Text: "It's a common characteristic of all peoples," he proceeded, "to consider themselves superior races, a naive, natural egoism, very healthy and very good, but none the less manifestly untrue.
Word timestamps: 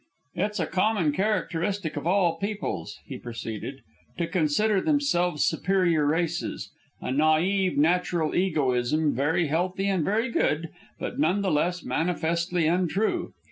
"It's 0.33 0.59
a 0.59 0.65
common 0.65 1.11
characteristic 1.11 1.95
of 1.95 2.07
all 2.07 2.37
peoples," 2.39 2.97
he 3.05 3.19
proceeded, 3.19 3.83
"to 4.17 4.25
consider 4.25 4.81
themselves 4.81 5.45
superior 5.45 6.07
races, 6.07 6.71
a 7.01 7.11
naive, 7.11 7.77
natural 7.77 8.33
egoism, 8.33 9.13
very 9.13 9.45
healthy 9.45 9.85
and 9.87 10.03
very 10.03 10.29
good, 10.31 10.69
but 10.97 11.19
none 11.19 11.43
the 11.43 11.51
less 11.51 11.83
manifestly 11.83 12.65
untrue. 12.65 13.35